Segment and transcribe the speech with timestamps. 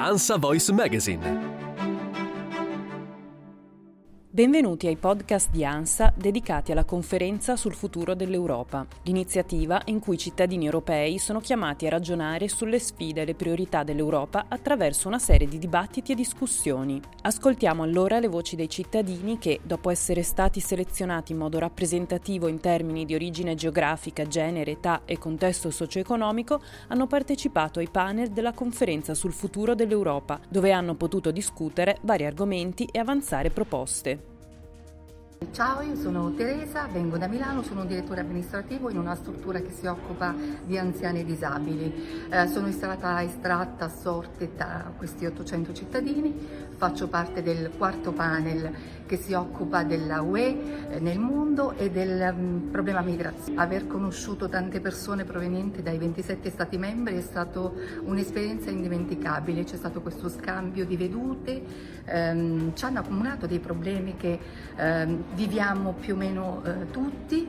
[0.00, 1.59] ANSA Voice Magazine.
[4.40, 10.18] Benvenuti ai podcast di ANSA dedicati alla conferenza sul futuro dell'Europa, l'iniziativa in cui i
[10.18, 15.46] cittadini europei sono chiamati a ragionare sulle sfide e le priorità dell'Europa attraverso una serie
[15.46, 16.98] di dibattiti e discussioni.
[17.20, 22.60] Ascoltiamo allora le voci dei cittadini che, dopo essere stati selezionati in modo rappresentativo in
[22.60, 29.12] termini di origine geografica, genere, età e contesto socio-economico, hanno partecipato ai panel della conferenza
[29.12, 34.29] sul futuro dell'Europa, dove hanno potuto discutere vari argomenti e avanzare proposte.
[35.48, 39.70] Ciao, io sono Teresa, vengo da Milano, sono un direttore amministrativo in una struttura che
[39.70, 42.28] si occupa di anziani e disabili.
[42.30, 46.46] Eh, sono stata estratta a sorte da questi 800 cittadini,
[46.80, 48.72] faccio parte del quarto panel
[49.04, 53.60] che si occupa della UE eh, nel mondo e del um, problema migrazione.
[53.60, 57.70] Aver conosciuto tante persone provenienti dai 27 Stati membri è stata
[58.04, 61.62] un'esperienza indimenticabile, c'è stato questo scambio di vedute,
[62.06, 64.38] ehm, ci hanno accumulato dei problemi che
[64.76, 67.46] ehm, viviamo più o meno eh, tutti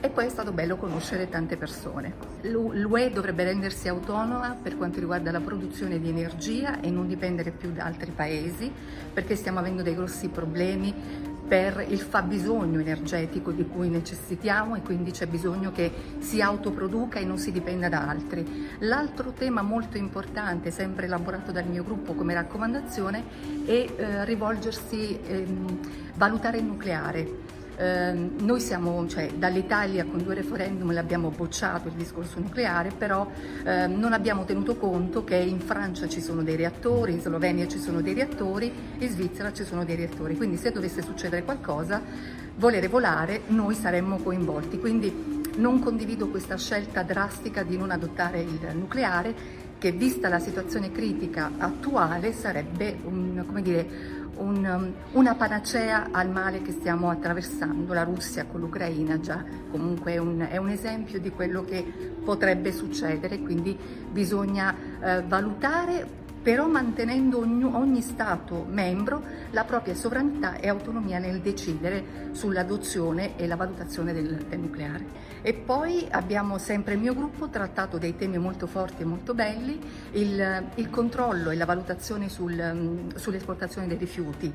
[0.00, 2.14] e poi è stato bello conoscere tante persone.
[2.42, 7.72] L'UE dovrebbe rendersi autonoma per quanto riguarda la produzione di energia e non dipendere più
[7.72, 8.70] da altri paesi
[9.12, 10.94] perché stiamo avendo dei grossi problemi
[11.46, 17.24] per il fabbisogno energetico di cui necessitiamo e quindi c'è bisogno che si autoproduca e
[17.24, 18.68] non si dipenda da altri.
[18.80, 23.22] L'altro tema molto importante, sempre elaborato dal mio gruppo come raccomandazione,
[23.64, 25.78] è eh, rivolgersi, ehm,
[26.16, 32.40] valutare il nucleare eh, noi siamo, cioè, dall'Italia con due referendum l'abbiamo bocciato il discorso
[32.40, 33.30] nucleare, però
[33.64, 37.78] eh, non abbiamo tenuto conto che in Francia ci sono dei reattori, in Slovenia ci
[37.78, 40.36] sono dei reattori, in Svizzera ci sono dei reattori.
[40.36, 42.00] Quindi se dovesse succedere qualcosa,
[42.56, 44.78] volere volare, noi saremmo coinvolti.
[44.78, 50.90] Quindi non condivido questa scelta drastica di non adottare il nucleare che vista la situazione
[50.90, 57.92] critica attuale sarebbe un, come dire, un, um, una panacea al male che stiamo attraversando.
[57.92, 61.84] La Russia con l'Ucraina già comunque è un, è un, esempio di quello che
[62.24, 63.76] potrebbe succedere, quindi
[64.10, 69.20] bisogna eh, valutare però mantenendo ogni, ogni, Stato membro
[69.50, 75.04] la propria sovranità e autonomia nel decidere sull'adozione e la valutazione del, del, nucleare.
[75.42, 79.76] E poi abbiamo sempre il mio gruppo trattato dei temi molto forti e molto belli,
[80.12, 84.52] il, il controllo e la valutazione sul, sull'esportazione dei rifiuti.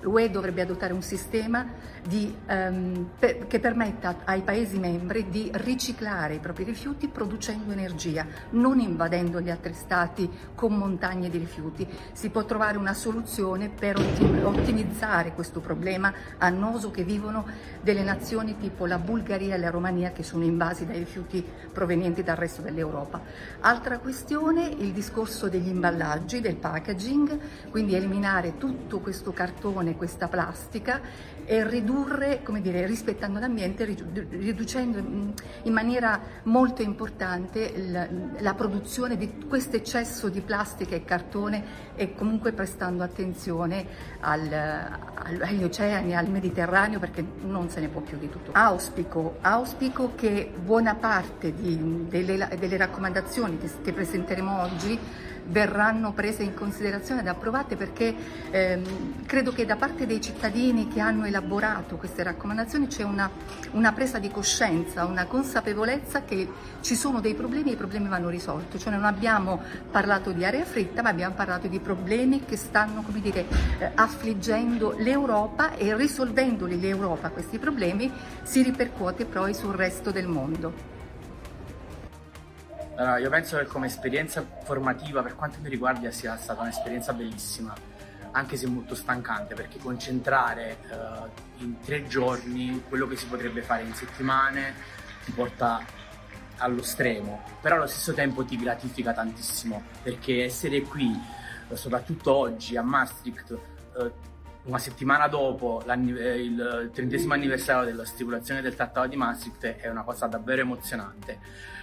[0.00, 1.66] L'UE dovrebbe adottare un sistema
[2.06, 8.26] di, um, per, che permetta ai Paesi membri di riciclare i propri rifiuti producendo energia,
[8.50, 11.86] non invadendo gli altri Stati con montagne di rifiuti.
[12.12, 17.46] Si può trovare una soluzione per ottimizzare questo problema annoso che vivono
[17.80, 22.36] delle nazioni tipo la Bulgaria e la Romania che sono invasi dai rifiuti provenienti dal
[22.36, 23.20] resto dell'Europa.
[23.60, 27.38] Altra questione, il discorso degli imballaggi, del packaging,
[27.70, 31.00] quindi eliminare tutto questo cartone questa plastica
[31.46, 34.98] e ridurre, come dire, rispettando l'ambiente, riducendo
[35.62, 37.72] in maniera molto importante
[38.38, 41.23] la produzione di questo eccesso di plastica e cartone
[41.96, 43.86] e comunque prestando attenzione
[44.20, 48.50] al, al, agli oceani, al Mediterraneo perché non se ne può più di tutto.
[48.52, 54.98] Auspico, auspico che buona parte di, delle, delle, raccomandazioni che, che presenteremo oggi
[55.46, 58.14] verranno prese in considerazione ed approvate perché
[58.50, 63.30] ehm, credo che da parte dei cittadini che hanno elaborato queste raccomandazioni c'è una,
[63.72, 66.48] una, presa di coscienza, una consapevolezza che
[66.80, 69.60] ci sono dei problemi e i problemi vanno risolti, cioè non abbiamo
[69.90, 73.46] parlato di area fritta ma abbiamo parlato di problemi che stanno come dire,
[73.78, 78.10] eh, affliggendo l'Europa e risolvendoli l'Europa questi problemi
[78.42, 80.94] si ripercuote poi sul resto del mondo.
[82.96, 87.74] Allora, io penso che come esperienza formativa, per quanto mi riguarda, sia stata un'esperienza bellissima,
[88.30, 93.82] anche se molto stancante, perché concentrare uh, in tre giorni quello che si potrebbe fare
[93.82, 94.74] in settimane
[95.24, 95.84] ti porta
[96.58, 101.10] allo stremo, però allo stesso tempo ti gratifica tantissimo, perché essere qui,
[101.68, 103.58] uh, soprattutto oggi a Maastricht,
[103.96, 104.12] uh,
[104.66, 110.26] una settimana dopo il trentesimo anniversario della stipulazione del Trattato di Maastricht è una cosa
[110.26, 111.82] davvero emozionante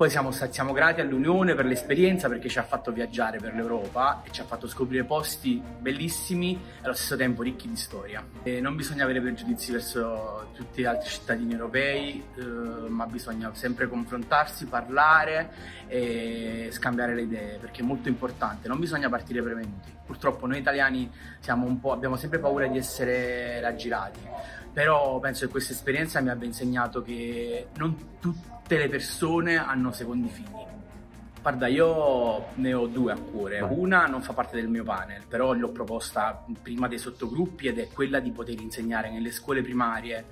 [0.00, 4.30] poi siamo, siamo grati all'Unione per l'esperienza perché ci ha fatto viaggiare per l'Europa e
[4.30, 8.24] ci ha fatto scoprire posti bellissimi e allo stesso tempo ricchi di storia.
[8.42, 12.42] E non bisogna avere pregiudizi verso tutti gli altri cittadini europei, eh,
[12.88, 15.50] ma bisogna sempre confrontarsi, parlare
[15.86, 18.68] e scambiare le idee perché è molto importante.
[18.68, 19.92] Non bisogna partire prevenuti.
[20.06, 21.10] Purtroppo noi italiani
[21.46, 24.20] abbiamo sempre paura di essere raggirati,
[24.72, 30.28] però penso che questa esperienza mi abbia insegnato che non tutte le persone hanno secondi
[30.28, 30.68] figli.
[31.42, 33.60] Guarda, io ne ho due a cuore.
[33.60, 37.88] Una non fa parte del mio panel, però l'ho proposta prima dei sottogruppi ed è
[37.88, 40.26] quella di poter insegnare nelle scuole primarie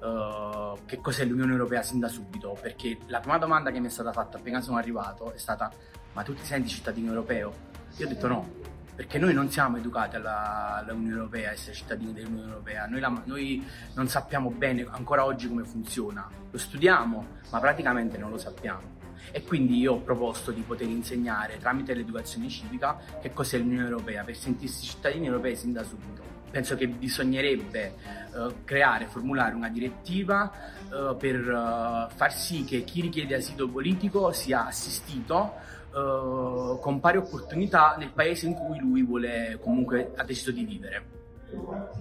[0.00, 2.56] uh, che cos'è l'Unione Europea sin da subito.
[2.58, 5.70] Perché la prima domanda che mi è stata fatta appena sono arrivato è stata:
[6.14, 7.52] Ma tu ti senti cittadino europeo?
[7.98, 8.48] Io ho detto no,
[8.94, 13.66] perché noi non siamo educati alla, all'Unione Europea, essere cittadini dell'Unione Europea, noi, la, noi,
[13.94, 19.02] non sappiamo bene ancora oggi come funziona, lo studiamo, ma praticamente non lo sappiamo.
[19.32, 24.22] E quindi io ho proposto di poter insegnare tramite l'educazione civica che cos'è l'Unione Europea
[24.22, 26.22] per sentirsi cittadini europei sin da subito.
[26.50, 27.96] Penso che bisognerebbe
[28.32, 30.52] uh, creare, formulare una direttiva
[30.88, 35.54] uh, per uh, far sì che chi richiede asilo politico sia assistito
[35.94, 41.04] con pari opportunità nel paese in cui lui vuole comunque ha deciso di vivere.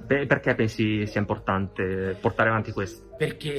[0.06, 3.16] Perché pensi sia importante portare avanti questo?
[3.18, 3.50] Perché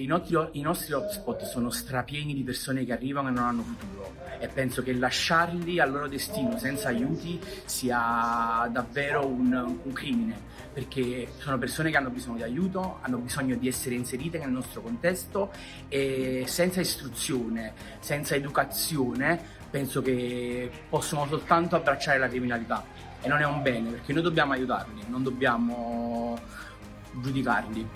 [0.00, 4.12] i nostri, i nostri, hotspot sono strapieni di persone che arrivano e non hanno futuro
[4.38, 11.28] e penso che lasciarli al loro destino senza aiuti sia davvero un, un crimine perché
[11.38, 15.50] sono persone che hanno bisogno di aiuto, hanno bisogno di essere inserite nel nostro contesto
[15.88, 22.84] e senza istruzione, senza educazione penso che possono soltanto abbracciare la criminalità
[23.22, 26.38] e non è un bene perché noi dobbiamo aiutarli, non dobbiamo
[27.12, 27.88] giudicarli.